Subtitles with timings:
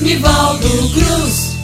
[0.00, 1.56] Nivaldo Cruz.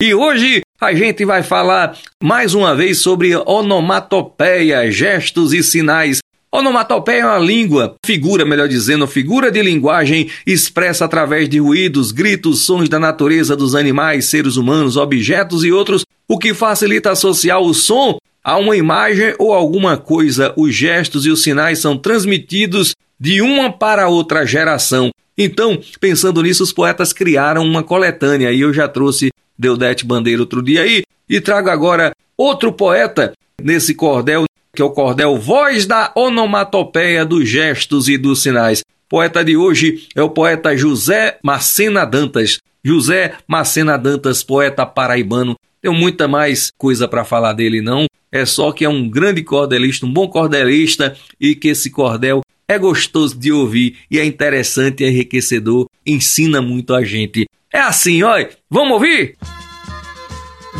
[0.00, 6.18] E hoje a gente vai falar mais uma vez sobre onomatopeia, gestos e sinais.
[6.52, 12.60] Onomatopeia é uma língua, figura, melhor dizendo, figura de linguagem expressa através de ruídos, gritos,
[12.60, 17.74] sons da natureza dos animais, seres humanos, objetos e outros, o que facilita associar o
[17.74, 20.54] som a uma imagem ou alguma coisa.
[20.56, 25.10] Os gestos e os sinais são transmitidos de uma para outra geração.
[25.36, 30.62] Então, pensando nisso, os poetas criaram uma coletânea e eu já trouxe Deudete Bandeira outro
[30.62, 36.12] dia aí e trago agora outro poeta nesse cordel, que é o cordel Voz da
[36.14, 38.82] Onomatopeia dos Gestos e dos Sinais.
[39.08, 42.58] Poeta de hoje é o poeta José Macena Dantas.
[42.82, 45.56] José Macena Dantas, poeta paraibano.
[45.80, 48.06] Tenho muita mais coisa para falar dele, não.
[48.30, 52.78] É só que é um grande cordelista, um bom cordelista e que esse cordel é
[52.78, 57.46] gostoso de ouvir e é interessante, é enriquecedor, ensina muito a gente.
[57.72, 59.36] É assim, olha, vamos ouvir?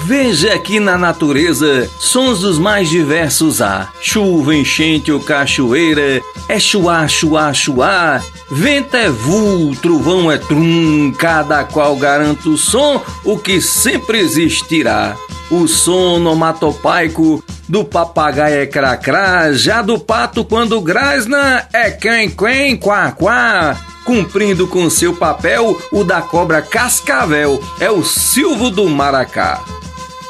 [0.06, 3.92] Veja aqui na natureza sons dos mais diversos há.
[4.00, 8.20] Chuva, enchente ou cachoeira, é chuá, chuá, chuá.
[8.50, 15.16] Vento é vu, trovão é trum, cada qual garanta o som, o que sempre existirá.
[15.50, 22.76] O som onomatopaico do papagaio é cracrá, já do pato quando grasna é quen quen
[22.76, 23.76] quá quá.
[24.04, 29.62] Cumprindo com seu papel, o da cobra cascavel é o silvo do maracá.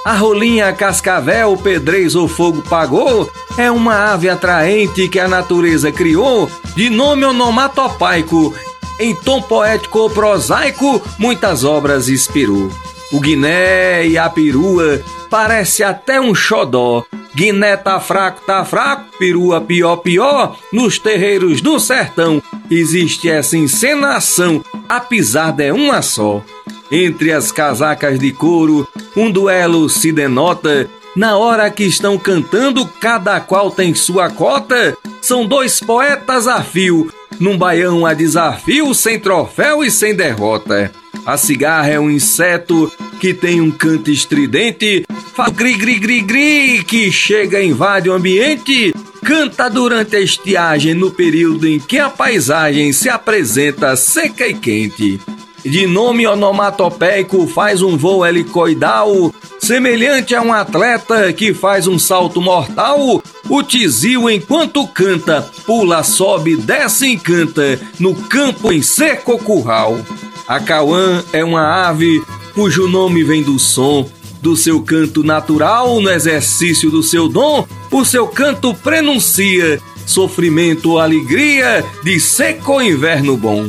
[0.04, 6.48] A rolinha cascavel, pedreis ou fogo pagou, é uma ave atraente que a natureza criou,
[6.76, 8.54] de nome onomatopaico.
[9.00, 12.70] Em tom poético ou prosaico, muitas obras inspirou.
[13.12, 17.04] O guiné e a perua parece até um xodó.
[17.34, 20.56] Guiné tá fraco, tá fraco, perua pior, pior.
[20.72, 26.42] Nos terreiros do sertão existe essa encenação, a pisada é uma só.
[26.90, 30.88] Entre as casacas de couro, um duelo se denota.
[31.16, 34.96] Na hora que estão cantando, cada qual tem sua cota.
[35.20, 40.90] São dois poetas a fio, num baião a desafio, sem troféu e sem derrota.
[41.26, 46.84] A cigarra é um inseto que tem um canto estridente, faz gri gri gri gri
[46.84, 48.94] que chega e invade o ambiente,
[49.24, 55.20] canta durante a estiagem no período em que a paisagem se apresenta seca e quente.
[55.64, 62.42] De nome onomatopeico faz um voo helicoidal, semelhante a um atleta que faz um salto
[62.42, 63.22] mortal.
[63.48, 69.98] O tizil, enquanto canta, pula, sobe, desce e canta, no campo em seco curral.
[70.46, 72.22] A cauã é uma ave
[72.54, 74.08] cujo nome vem do som,
[74.42, 81.00] do seu canto natural no exercício do seu dom, o seu canto prenuncia sofrimento ou
[81.00, 83.66] alegria de seco inverno bom.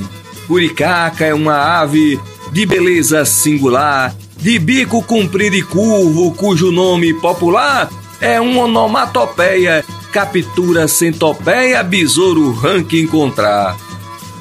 [0.48, 2.20] Curicaca é uma ave
[2.52, 7.90] de beleza singular, de bico comprido e curvo, cujo nome popular
[8.22, 13.76] é uma onomatopeia, captura centopeia, besouro ranque encontrar.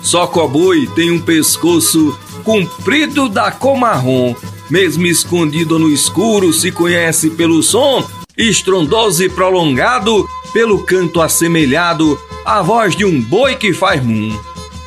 [0.02, 4.34] Só coboi tem um pescoço comprido da cor marrom,
[4.70, 8.04] mesmo escondido no escuro, se conhece pelo som
[8.36, 14.36] estrondoso e prolongado, pelo canto assemelhado à voz de um boi que faz mum.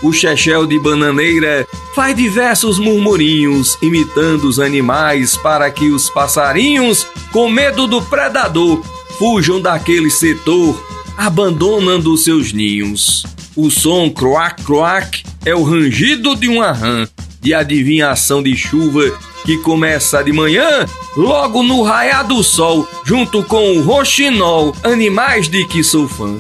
[0.02, 7.50] O chechel de bananeira faz diversos murmurinhos, imitando os animais para que os passarinhos, com
[7.50, 8.82] medo do predador,
[9.18, 10.80] fujam daquele setor,
[11.18, 13.26] abandonando seus ninhos.
[13.56, 17.08] O som croac-croac é o rangido de uma rã
[17.42, 20.86] de adivinhação de chuva que começa de manhã,
[21.16, 26.38] logo no raiar do sol, junto com o roxinol, animais de que sou fã.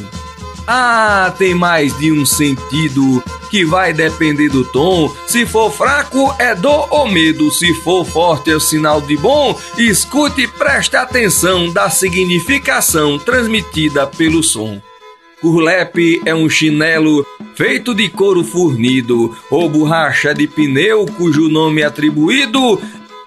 [0.67, 5.09] Ah, tem mais de um sentido que vai depender do tom.
[5.25, 7.49] Se for fraco, é dor ou medo.
[7.49, 9.57] Se for forte, é sinal de bom.
[9.77, 14.81] Escute e preste atenção da significação transmitida pelo som.
[15.39, 21.85] Curlepe é um chinelo feito de couro fornido ou borracha de pneu cujo nome é
[21.85, 22.81] atribuído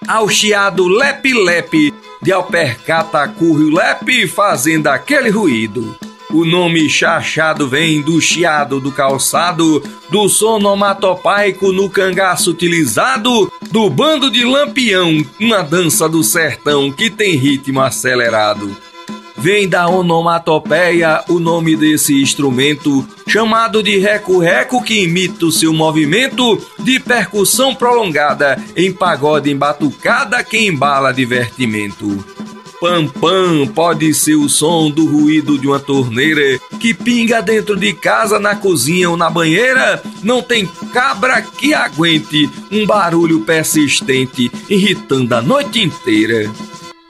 [0.07, 5.95] ao chiado lepe-lepe de alpercata currio lepe fazendo aquele ruído.
[6.33, 14.31] O nome chachado vem do chiado do calçado, do sonomatopaico no cangaço utilizado, do bando
[14.31, 18.75] de lampião, uma dança do sertão que tem ritmo acelerado.
[19.35, 26.61] Vem da onomatopeia o nome desse instrumento, chamado de reco-reco, que imita o seu movimento
[26.79, 32.23] de percussão prolongada em pagode embatucada que embala divertimento.
[32.81, 37.93] Pam pam pode ser o som do ruído de uma torneira que pinga dentro de
[37.93, 40.01] casa, na cozinha ou na banheira.
[40.23, 46.51] Não tem cabra que aguente um barulho persistente, irritando a noite inteira.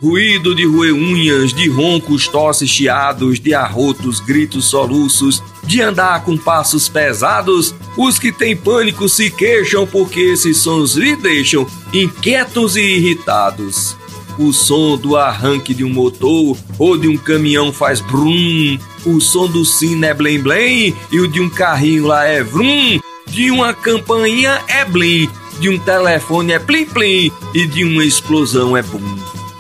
[0.02, 6.38] Ruído de roer unhas, de roncos, tosses, chiados, de arrotos, gritos, soluços, de andar com
[6.38, 12.82] passos pesados, os que têm pânico se queixam porque esses sons lhe deixam inquietos e
[12.82, 14.01] irritados.
[14.42, 18.76] O som do arranque de um motor ou de um caminhão faz brum.
[19.06, 23.00] O som do sino é blém blém e o de um carrinho lá é vrum.
[23.28, 25.30] De uma campainha é blim,
[25.60, 29.20] de um telefone é plim plim e de uma explosão é bum.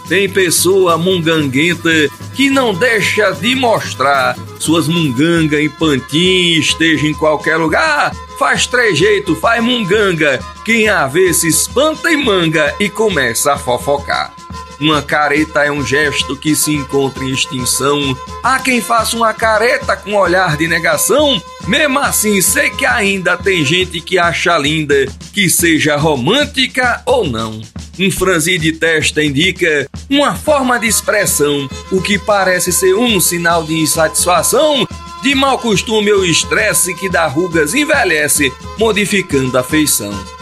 [0.09, 7.57] Tem pessoa munganguenta que não deixa de mostrar suas munganga em pantin, esteja em qualquer
[7.57, 8.15] lugar.
[8.39, 10.39] Faz trejeito, faz munganga.
[10.65, 14.40] Quem a vê se espanta e manga e começa a fofocar.
[14.81, 18.17] Uma careta é um gesto que se encontra em extinção.
[18.41, 21.39] Há quem faça uma careta com olhar de negação.
[21.67, 27.61] Mesmo assim, sei que ainda tem gente que acha linda, que seja romântica ou não.
[27.99, 33.63] Um franzir de testa indica uma forma de expressão, o que parece ser um sinal
[33.63, 34.87] de insatisfação,
[35.21, 40.40] de mau costume ou estresse que dá rugas envelhece, modificando a feição.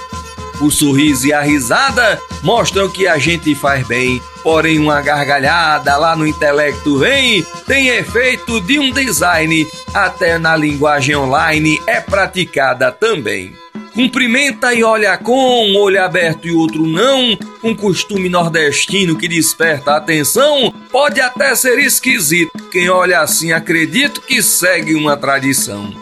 [0.61, 6.15] O sorriso e a risada mostram que a gente faz bem, porém uma gargalhada lá
[6.15, 13.53] no intelecto vem, tem efeito de um design, até na linguagem online é praticada também.
[13.93, 19.95] Cumprimenta e olha com um olho aberto e outro não, um costume nordestino que desperta
[19.95, 22.51] atenção, pode até ser esquisito.
[22.71, 25.93] Quem olha assim acredita que segue uma tradição.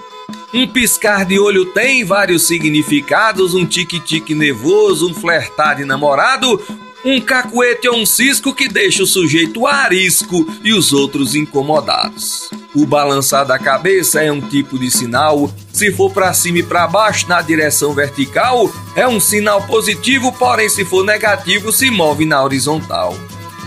[0.53, 6.61] Um piscar de olho tem vários significados, um tique-tique nervoso, um flertar de namorado,
[7.03, 12.49] um cacuete ou um cisco que deixa o sujeito arisco e os outros incomodados.
[12.73, 15.51] O balançar da cabeça é um tipo de sinal.
[15.73, 20.69] Se for para cima e para baixo na direção vertical, é um sinal positivo, porém
[20.69, 23.17] se for negativo, se move na horizontal.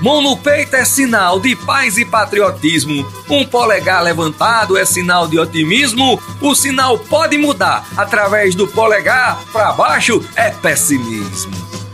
[0.00, 3.06] Mão no peito é sinal de paz e patriotismo.
[3.28, 6.18] Um polegar levantado é sinal de otimismo.
[6.40, 7.86] O sinal pode mudar.
[7.96, 11.52] Através do polegar para baixo é pessimismo.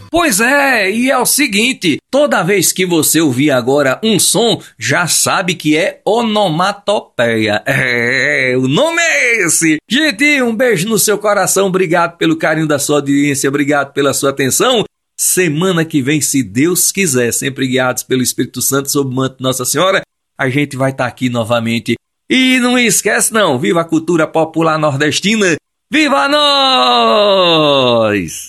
[0.08, 5.08] Pois é, e é o seguinte: toda vez que você ouvir agora um som, já
[5.08, 7.62] sabe que é onomatopeia.
[7.66, 9.78] É, o nome é esse.
[9.90, 14.30] Gente, um beijo no seu coração, obrigado pelo carinho da sua audiência, obrigado pela sua
[14.30, 14.84] atenção.
[15.18, 19.42] Semana que vem, se Deus quiser, sempre guiados pelo Espírito Santo sob o manto de
[19.42, 20.02] Nossa Senhora,
[20.36, 21.94] a gente vai estar tá aqui novamente.
[22.28, 25.56] E não esquece não, viva a cultura popular nordestina,
[25.90, 28.44] viva nós!